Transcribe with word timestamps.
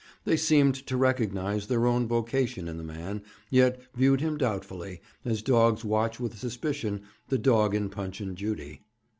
They 0.25 0.35
seemed 0.35 0.73
to 0.87 0.97
recognise 0.97 1.67
their 1.67 1.85
own 1.85 2.07
vocation 2.07 2.67
in 2.67 2.77
the 2.77 2.83
man, 2.83 3.21
yet 3.51 3.79
viewed 3.93 4.19
him 4.19 4.35
doubtfully, 4.35 4.99
as 5.23 5.43
dogs 5.43 5.85
watch 5.85 6.19
with 6.19 6.39
suspicion 6.39 7.03
the 7.29 7.37
dog 7.37 7.75
in 7.75 7.87
Punch 7.87 8.19
and 8.19 8.35
Judy. 8.35 8.81